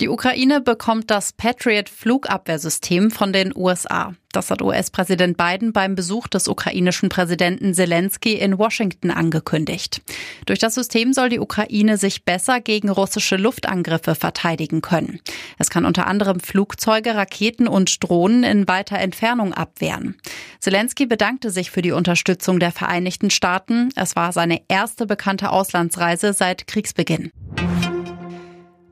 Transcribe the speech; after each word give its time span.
Die 0.00 0.08
Ukraine 0.08 0.60
bekommt 0.60 1.10
das 1.10 1.32
Patriot 1.32 1.88
Flugabwehrsystem 1.88 3.12
von 3.12 3.32
den 3.32 3.52
USA. 3.56 4.14
Das 4.32 4.50
hat 4.50 4.62
US-Präsident 4.62 5.36
Biden 5.36 5.72
beim 5.72 5.94
Besuch 5.94 6.26
des 6.26 6.48
ukrainischen 6.48 7.08
Präsidenten 7.08 7.72
Zelensky 7.72 8.32
in 8.32 8.58
Washington 8.58 9.12
angekündigt. 9.12 10.02
Durch 10.46 10.58
das 10.58 10.74
System 10.74 11.12
soll 11.12 11.28
die 11.28 11.38
Ukraine 11.38 11.96
sich 11.96 12.24
besser 12.24 12.60
gegen 12.60 12.88
russische 12.88 13.36
Luftangriffe 13.36 14.16
verteidigen 14.16 14.82
können. 14.82 15.20
Es 15.58 15.70
kann 15.70 15.84
unter 15.84 16.08
anderem 16.08 16.40
Flugzeuge, 16.40 17.14
Raketen 17.14 17.68
und 17.68 18.02
Drohnen 18.02 18.42
in 18.42 18.66
weiter 18.66 18.98
Entfernung 18.98 19.54
abwehren. 19.54 20.16
Zelensky 20.58 21.06
bedankte 21.06 21.50
sich 21.50 21.70
für 21.70 21.82
die 21.82 21.92
Unterstützung 21.92 22.58
der 22.58 22.72
Vereinigten 22.72 23.30
Staaten. 23.30 23.90
Es 23.94 24.16
war 24.16 24.32
seine 24.32 24.62
erste 24.66 25.06
bekannte 25.06 25.50
Auslandsreise 25.50 26.32
seit 26.32 26.66
Kriegsbeginn. 26.66 27.30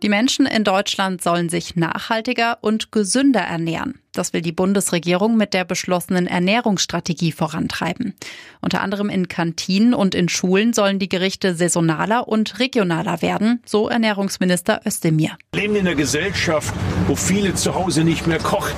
Die 0.02 0.09
Menschen 0.09 0.47
in 0.47 0.65
Deutschland 0.65 1.23
sollen 1.23 1.48
sich 1.48 1.77
nachhaltiger 1.77 2.59
und 2.61 2.91
gesünder 2.91 3.41
ernähren. 3.41 4.01
Das 4.11 4.33
will 4.33 4.41
die 4.41 4.51
Bundesregierung 4.51 5.37
mit 5.37 5.55
der 5.55 5.65
beschlossenen 5.65 6.27
Ernährungsstrategie 6.27 7.30
vorantreiben. 7.30 8.12
Unter 8.61 8.80
anderem 8.80 9.09
in 9.09 9.28
Kantinen 9.28 9.95
und 9.95 10.16
in 10.16 10.28
Schulen 10.28 10.73
sollen 10.73 10.98
die 10.98 11.09
Gerichte 11.09 11.55
saisonaler 11.55 12.27
und 12.27 12.59
regionaler 12.59 13.23
werden, 13.23 13.62
so 13.65 13.88
Ernährungsminister 13.88 14.80
Özdemir. 14.84 15.38
Wir 15.52 15.62
leben 15.62 15.77
in 15.77 15.87
einer 15.87 15.95
Gesellschaft, 15.95 16.75
wo 17.06 17.14
viele 17.14 17.55
zu 17.55 17.77
Hause 17.77 18.03
nicht 18.03 18.27
mehr 18.27 18.39
kochen. 18.39 18.75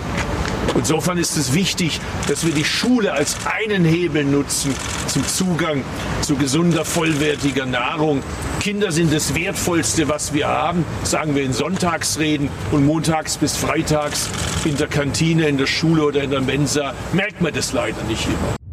Insofern 0.74 1.18
ist 1.18 1.36
es 1.36 1.54
wichtig, 1.54 2.00
dass 2.28 2.44
wir 2.44 2.52
die 2.52 2.64
Schule 2.64 3.12
als 3.12 3.36
einen 3.46 3.84
Hebel 3.84 4.24
nutzen 4.24 4.74
zum 5.06 5.26
Zugang 5.26 5.84
zu 6.20 6.36
gesunder, 6.36 6.84
vollwertiger 6.84 7.66
Nahrung. 7.66 8.22
Kinder 8.60 8.92
sind 8.92 9.12
das 9.12 9.34
Wertvollste, 9.34 10.08
was 10.08 10.32
wir 10.32 10.48
haben, 10.48 10.84
sagen 11.02 11.34
wir 11.34 11.42
in 11.42 11.52
Sonntagsreden 11.52 12.48
und 12.72 12.86
montags 12.86 13.36
bis 13.36 13.56
freitags 13.56 14.28
in 14.64 14.76
der 14.76 14.88
Kantine, 14.88 15.48
in 15.48 15.58
der 15.58 15.66
Schule 15.66 16.04
oder 16.04 16.22
in 16.22 16.30
der 16.30 16.40
Mensa 16.40 16.94
merkt 17.12 17.40
man 17.40 17.52
das 17.52 17.72
leider 17.72 18.02
nicht 18.04 18.26
immer. 18.26 18.63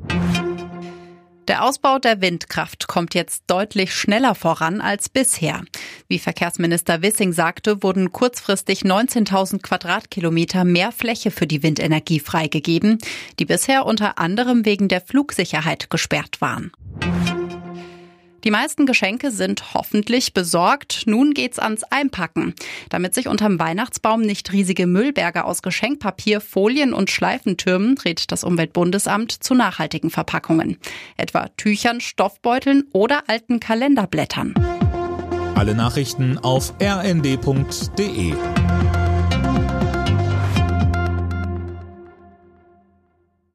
Der 1.51 1.65
Ausbau 1.65 1.99
der 1.99 2.21
Windkraft 2.21 2.87
kommt 2.87 3.13
jetzt 3.13 3.43
deutlich 3.47 3.93
schneller 3.93 4.35
voran 4.35 4.79
als 4.79 5.09
bisher. 5.09 5.65
Wie 6.07 6.17
Verkehrsminister 6.17 7.01
Wissing 7.01 7.33
sagte, 7.33 7.83
wurden 7.83 8.13
kurzfristig 8.13 8.83
19.000 8.83 9.61
Quadratkilometer 9.61 10.63
mehr 10.63 10.93
Fläche 10.93 11.29
für 11.29 11.47
die 11.47 11.61
Windenergie 11.61 12.21
freigegeben, 12.21 12.99
die 13.37 13.43
bisher 13.43 13.85
unter 13.85 14.17
anderem 14.17 14.63
wegen 14.65 14.87
der 14.87 15.01
Flugsicherheit 15.01 15.89
gesperrt 15.89 16.39
waren. 16.39 16.71
Die 18.43 18.51
meisten 18.51 18.85
Geschenke 18.85 19.31
sind 19.31 19.73
hoffentlich 19.73 20.33
besorgt. 20.33 21.03
Nun 21.05 21.33
geht's 21.33 21.59
ans 21.59 21.83
Einpacken. 21.83 22.55
Damit 22.89 23.13
sich 23.13 23.27
unterm 23.27 23.59
Weihnachtsbaum 23.59 24.21
nicht 24.21 24.51
riesige 24.51 24.87
Müllberge 24.87 25.45
aus 25.45 25.61
Geschenkpapier, 25.61 26.41
Folien 26.41 26.93
und 26.93 27.11
Schleifen 27.11 27.57
türmen, 27.57 27.97
rät 27.99 28.31
das 28.31 28.43
Umweltbundesamt 28.43 29.31
zu 29.31 29.53
nachhaltigen 29.53 30.09
Verpackungen. 30.09 30.77
Etwa 31.17 31.49
Tüchern, 31.57 32.01
Stoffbeuteln 32.01 32.85
oder 32.93 33.23
alten 33.27 33.59
Kalenderblättern. 33.59 34.55
Alle 35.55 35.75
Nachrichten 35.75 36.39
auf 36.39 36.73
rnd.de 36.81 38.33